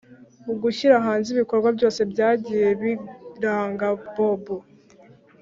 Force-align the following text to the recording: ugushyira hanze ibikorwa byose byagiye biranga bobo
ugushyira 0.51 0.95
hanze 1.05 1.27
ibikorwa 1.31 1.69
byose 1.77 1.99
byagiye 2.11 2.67
biranga 2.81 3.87
bobo 4.15 4.55